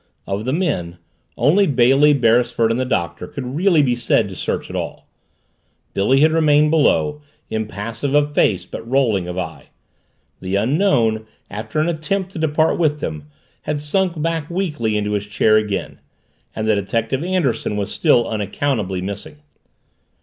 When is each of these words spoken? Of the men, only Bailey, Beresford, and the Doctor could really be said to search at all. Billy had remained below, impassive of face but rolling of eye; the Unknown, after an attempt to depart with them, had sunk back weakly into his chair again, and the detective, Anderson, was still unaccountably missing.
Of 0.25 0.45
the 0.45 0.51
men, 0.51 0.97
only 1.37 1.67
Bailey, 1.67 2.11
Beresford, 2.13 2.71
and 2.71 2.79
the 2.79 2.85
Doctor 2.85 3.27
could 3.27 3.45
really 3.55 3.83
be 3.83 3.95
said 3.95 4.29
to 4.29 4.35
search 4.35 4.67
at 4.67 4.75
all. 4.75 5.07
Billy 5.93 6.21
had 6.21 6.31
remained 6.31 6.71
below, 6.71 7.21
impassive 7.51 8.15
of 8.15 8.33
face 8.33 8.65
but 8.65 8.81
rolling 8.89 9.27
of 9.27 9.37
eye; 9.37 9.65
the 10.39 10.55
Unknown, 10.55 11.27
after 11.51 11.77
an 11.77 11.87
attempt 11.87 12.31
to 12.31 12.39
depart 12.39 12.79
with 12.79 12.99
them, 12.99 13.27
had 13.61 13.79
sunk 13.79 14.19
back 14.19 14.49
weakly 14.49 14.97
into 14.97 15.11
his 15.11 15.27
chair 15.27 15.55
again, 15.57 15.99
and 16.55 16.67
the 16.67 16.73
detective, 16.73 17.23
Anderson, 17.23 17.75
was 17.77 17.91
still 17.93 18.27
unaccountably 18.27 19.03
missing. 19.03 19.37